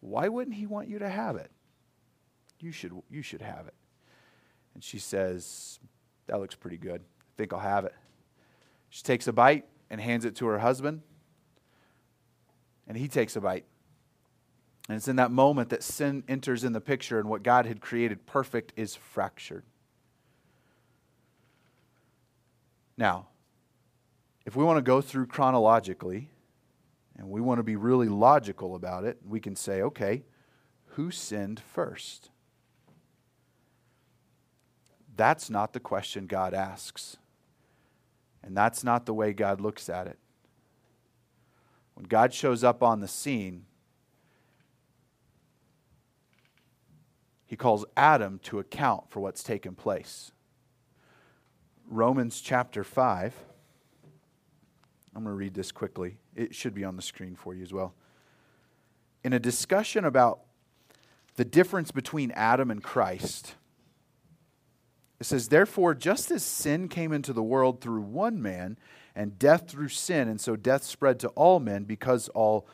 [0.00, 1.50] Why wouldn't he want you to have it?
[2.60, 3.74] You should, you should have it.
[4.74, 5.80] And she says,
[6.26, 7.00] That looks pretty good.
[7.00, 7.94] I think I'll have it.
[8.90, 11.02] She takes a bite and hands it to her husband.
[12.86, 13.64] And he takes a bite.
[14.88, 17.80] And it's in that moment that sin enters in the picture and what God had
[17.80, 19.64] created perfect is fractured.
[22.96, 23.26] Now,
[24.44, 26.30] if we want to go through chronologically
[27.18, 30.22] and we want to be really logical about it, we can say, okay,
[30.90, 32.30] who sinned first?
[35.16, 37.16] That's not the question God asks.
[38.42, 40.18] And that's not the way God looks at it.
[41.96, 43.64] When God shows up on the scene,
[47.46, 50.30] he calls Adam to account for what's taken place.
[51.88, 53.34] Romans chapter 5.
[55.14, 56.18] I'm going to read this quickly.
[56.34, 57.94] It should be on the screen for you as well.
[59.24, 60.40] In a discussion about
[61.36, 63.54] the difference between Adam and Christ,
[65.18, 68.76] it says, Therefore, just as sin came into the world through one man,
[69.16, 72.68] and death through sin, and so death spread to all men because all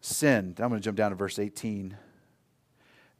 [0.00, 0.60] sinned.
[0.60, 1.96] I'm going to jump down to verse 18.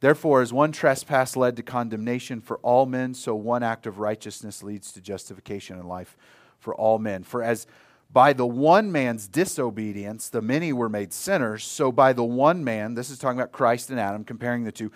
[0.01, 4.61] Therefore, as one trespass led to condemnation for all men, so one act of righteousness
[4.61, 6.17] leads to justification and life
[6.59, 7.23] for all men.
[7.23, 7.65] For as
[8.11, 12.93] by the one man's disobedience the many were made sinners, so by the one man,
[12.93, 14.91] this is talking about Christ and Adam, comparing the two,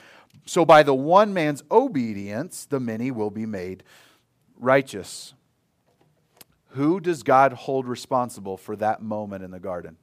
[0.46, 3.84] so by the one man's obedience the many will be made
[4.58, 5.34] righteous.
[6.70, 9.98] Who does God hold responsible for that moment in the garden?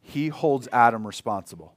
[0.00, 1.76] He holds Adam responsible.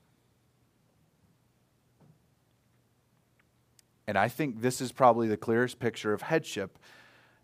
[4.08, 6.78] And I think this is probably the clearest picture of headship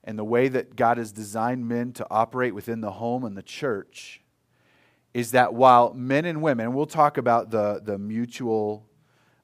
[0.03, 3.43] and the way that God has designed men to operate within the home and the
[3.43, 4.21] church
[5.13, 8.87] is that while men and women, and we'll talk about the, the mutual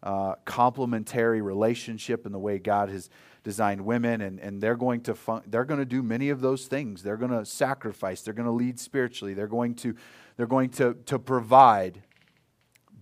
[0.03, 3.09] uh, complementary relationship in the way God has
[3.43, 6.67] designed women, and, and they're going to fun- they're going to do many of those
[6.67, 7.01] things.
[7.01, 8.21] They're going to sacrifice.
[8.21, 9.33] They're going to lead spiritually.
[9.33, 9.95] They're going to
[10.35, 12.03] they're going to to provide.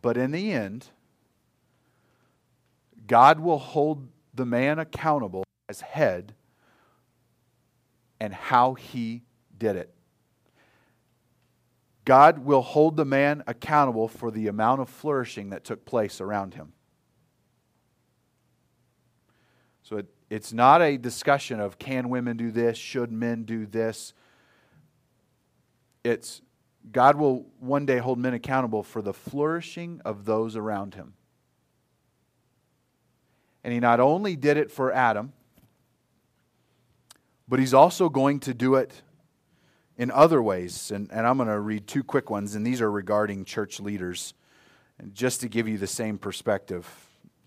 [0.02, 0.90] But in the end,
[3.08, 6.36] God will hold the man accountable as head
[8.20, 9.24] and how he
[9.58, 9.94] did it.
[12.06, 16.54] God will hold the man accountable for the amount of flourishing that took place around
[16.54, 16.74] him.
[19.82, 24.14] So it, it's not a discussion of can women do this, should men do this.
[26.04, 26.42] It's
[26.92, 31.14] God will one day hold men accountable for the flourishing of those around him.
[33.64, 35.34] And he not only did it for Adam,
[37.48, 39.02] but he's also going to do it
[39.98, 40.92] in other ways.
[40.92, 44.34] And, and I'm going to read two quick ones, and these are regarding church leaders.
[45.00, 46.88] And just to give you the same perspective,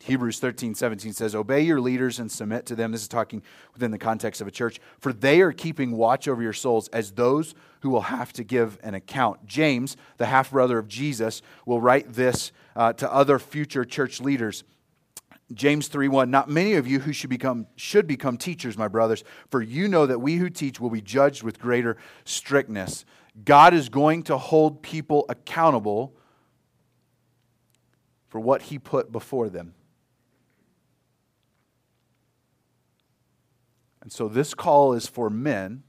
[0.05, 2.93] Hebrews 13, 17 says, Obey your leaders and submit to them.
[2.93, 3.43] This is talking
[3.73, 7.13] within the context of a church, for they are keeping watch over your souls as
[7.13, 9.45] those who will have to give an account.
[9.47, 14.65] James, the half brother of Jesus, will write this uh, to other future church leaders
[15.55, 19.25] James 3 1, not many of you who should become, should become teachers, my brothers,
[19.51, 23.05] for you know that we who teach will be judged with greater strictness.
[23.45, 26.15] God is going to hold people accountable
[28.29, 29.75] for what he put before them.
[34.09, 35.83] And so this call is for men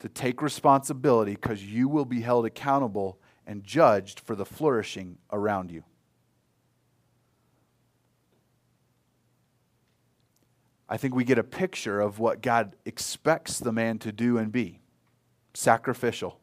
[0.00, 5.70] to take responsibility because you will be held accountable and judged for the flourishing around
[5.70, 5.84] you.
[10.88, 14.50] I think we get a picture of what God expects the man to do and
[14.50, 14.80] be
[15.54, 16.40] sacrificial,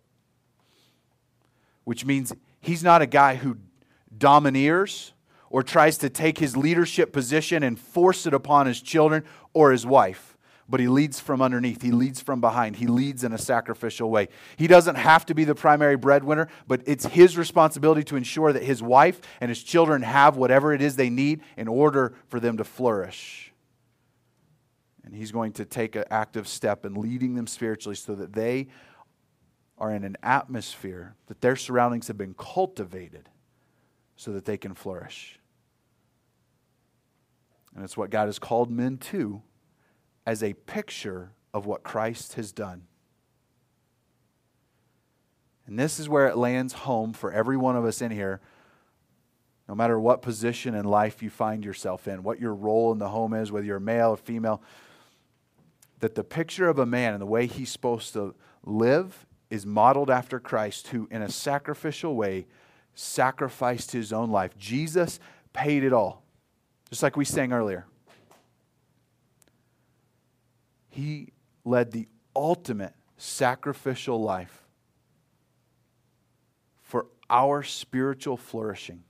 [1.83, 2.31] which means
[2.61, 3.57] he's not a guy who
[4.17, 5.11] domineers
[5.51, 9.23] or tries to take his leadership position and force it upon his children
[9.53, 10.37] or his wife.
[10.67, 11.81] But he leads from underneath.
[11.81, 12.77] He leads from behind.
[12.77, 14.29] He leads in a sacrificial way.
[14.55, 18.63] He doesn't have to be the primary breadwinner, but it's his responsibility to ensure that
[18.63, 22.55] his wife and his children have whatever it is they need in order for them
[22.55, 23.51] to flourish.
[25.03, 28.69] And he's going to take an active step in leading them spiritually so that they
[29.77, 33.27] are in an atmosphere that their surroundings have been cultivated
[34.15, 35.40] so that they can flourish.
[37.75, 39.41] And it's what God has called men to
[40.25, 42.83] as a picture of what Christ has done.
[45.65, 48.41] And this is where it lands home for every one of us in here,
[49.69, 53.09] no matter what position in life you find yourself in, what your role in the
[53.09, 54.61] home is, whether you're male or female,
[55.99, 60.09] that the picture of a man and the way he's supposed to live is modeled
[60.09, 62.47] after Christ, who, in a sacrificial way,
[62.95, 64.57] sacrificed his own life.
[64.57, 65.19] Jesus
[65.53, 66.20] paid it all.
[66.91, 67.85] Just like we sang earlier.
[70.89, 71.29] He
[71.63, 74.63] led the ultimate sacrificial life
[76.81, 79.03] for our spiritual flourishing.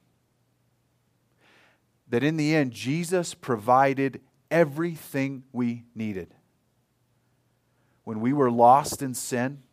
[2.09, 4.21] That in the end, Jesus provided
[4.51, 6.35] everything we needed.
[8.03, 9.63] When we were lost in sin,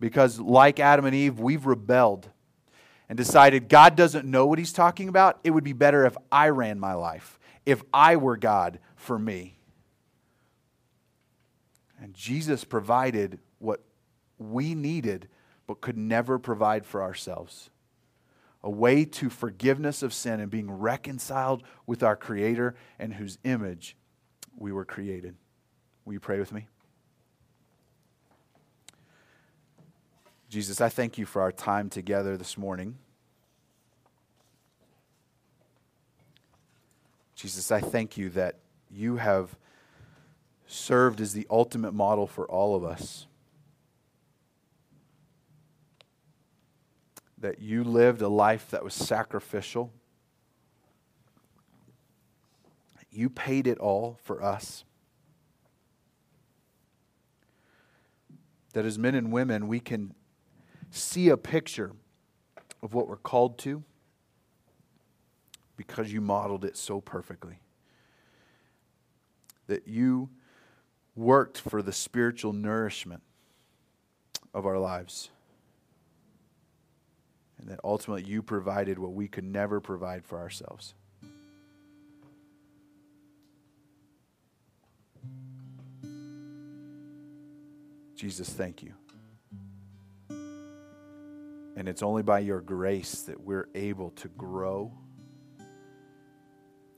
[0.00, 2.28] because like Adam and Eve, we've rebelled
[3.08, 6.48] and decided God doesn't know what he's talking about, it would be better if I
[6.50, 9.58] ran my life, if I were God for me.
[12.00, 13.82] And Jesus provided what
[14.38, 15.28] we needed
[15.66, 17.70] but could never provide for ourselves
[18.62, 23.96] a way to forgiveness of sin and being reconciled with our Creator and whose image
[24.56, 25.36] we were created.
[26.04, 26.66] Will you pray with me?
[30.48, 32.96] Jesus, I thank you for our time together this morning.
[37.34, 38.56] Jesus, I thank you that
[38.90, 39.56] you have
[40.66, 43.26] served as the ultimate model for all of us.
[47.36, 49.92] That you lived a life that was sacrificial.
[53.10, 54.84] You paid it all for us.
[58.72, 60.14] That as men and women, we can
[60.90, 61.92] see a picture
[62.82, 63.82] of what we're called to
[65.76, 67.60] because you modeled it so perfectly.
[69.66, 70.30] That you
[71.14, 73.22] worked for the spiritual nourishment
[74.54, 75.30] of our lives.
[77.58, 80.94] And that ultimately you provided what we could never provide for ourselves.
[88.14, 88.94] Jesus, thank you.
[91.78, 94.92] And it's only by your grace that we're able to grow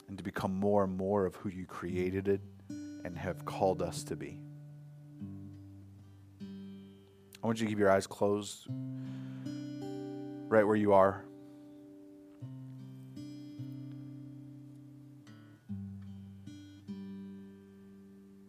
[0.09, 2.41] and to become more and more of who you created it
[3.05, 4.41] and have called us to be.
[6.41, 8.69] I want you to keep your eyes closed
[10.49, 11.27] right where you are.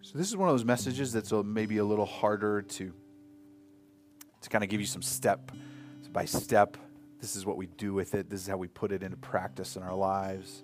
[0.02, 2.94] So this is one of those messages that's maybe a little harder to
[4.40, 5.52] to kind of give you some step
[6.12, 6.78] by step.
[7.20, 8.30] This is what we do with it.
[8.30, 10.64] This is how we put it into practice in our lives.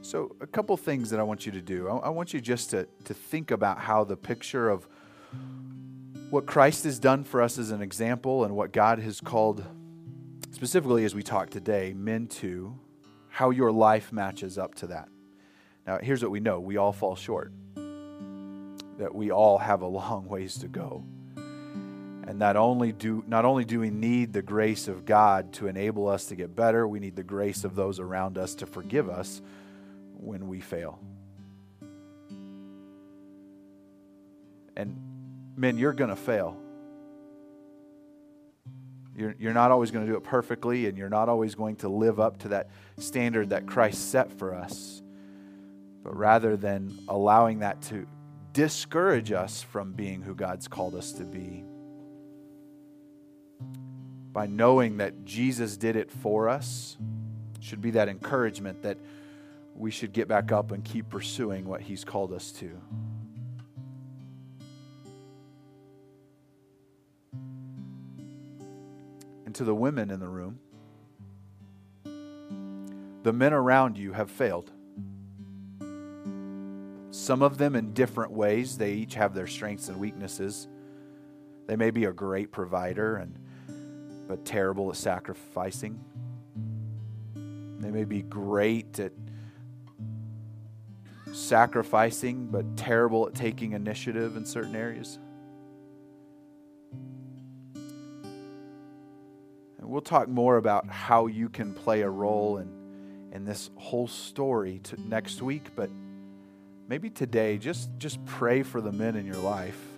[0.00, 1.88] So, a couple things that I want you to do.
[1.88, 4.88] I, want you just to, to think about how the picture of
[6.30, 9.64] what Christ has done for us as an example and what God has called,
[10.50, 12.78] specifically as we talk today, men to,
[13.28, 15.08] how your life matches up to that.
[15.86, 17.52] Now, here's what we know we all fall short,
[18.96, 21.04] that we all have a long ways to go.
[22.28, 26.06] And not only do not only do we need the grace of God to enable
[26.06, 29.40] us to get better, we need the grace of those around us to forgive us
[30.12, 30.98] when we fail.
[34.76, 34.94] And
[35.56, 36.58] men, you're going to fail.
[39.16, 41.88] You're, you're not always going to do it perfectly, and you're not always going to
[41.88, 42.68] live up to that
[42.98, 45.02] standard that Christ set for us.
[46.04, 48.06] But rather than allowing that to
[48.52, 51.64] discourage us from being who God's called us to be,
[54.32, 56.96] by knowing that Jesus did it for us,
[57.60, 58.98] should be that encouragement that
[59.74, 62.80] we should get back up and keep pursuing what He's called us to.
[69.46, 70.58] And to the women in the room,
[73.22, 74.70] the men around you have failed.
[77.10, 78.78] Some of them in different ways.
[78.78, 80.68] They each have their strengths and weaknesses.
[81.66, 83.38] They may be a great provider and
[84.28, 85.98] but terrible at sacrificing.
[87.34, 89.12] They may be great at
[91.32, 95.18] sacrificing, but terrible at taking initiative in certain areas.
[99.78, 102.68] And we'll talk more about how you can play a role in,
[103.32, 105.88] in this whole story to next week, but
[106.86, 109.97] maybe today just, just pray for the men in your life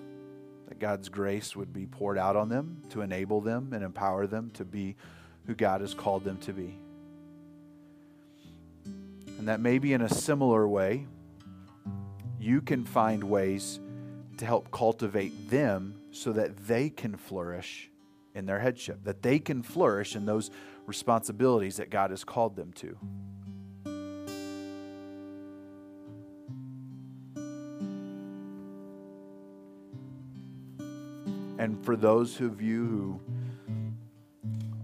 [0.81, 4.64] God's grace would be poured out on them to enable them and empower them to
[4.64, 4.97] be
[5.47, 6.78] who God has called them to be.
[9.39, 11.07] And that maybe in a similar way,
[12.39, 13.78] you can find ways
[14.39, 17.91] to help cultivate them so that they can flourish
[18.35, 20.51] in their headship, that they can flourish in those
[20.87, 22.97] responsibilities that God has called them to.
[31.61, 33.20] And for those of you who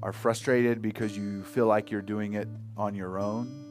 [0.02, 3.64] are frustrated because you feel like you're doing it on your own,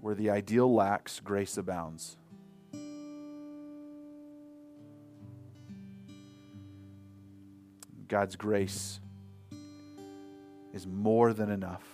[0.00, 2.16] Where the ideal lacks, grace abounds.
[8.08, 9.00] God's grace
[10.72, 11.84] is more than enough.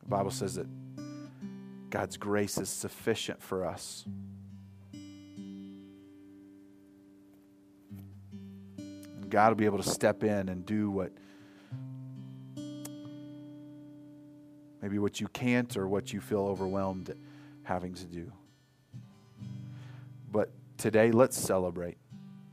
[0.00, 0.66] The Bible says that
[1.96, 4.04] God's grace is sufficient for us.
[9.30, 11.10] God will be able to step in and do what
[14.82, 17.14] maybe what you can't or what you feel overwhelmed
[17.62, 18.30] having to do.
[20.30, 21.96] But today, let's celebrate.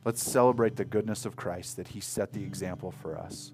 [0.05, 3.51] Let's celebrate the goodness of Christ that He set the example for us.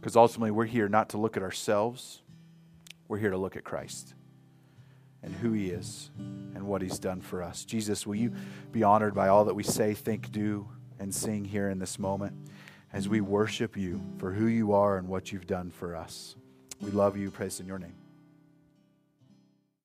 [0.00, 2.22] Because ultimately, we're here not to look at ourselves,
[3.10, 4.14] we're here to look at Christ
[5.22, 7.66] and who He is and what He's done for us.
[7.66, 8.32] Jesus, will you
[8.72, 10.66] be honored by all that we say, think, do,
[10.98, 12.34] and sing here in this moment?
[12.92, 16.34] as we worship you for who you are and what you've done for us.
[16.80, 17.30] We love you.
[17.30, 17.99] Praise in your name.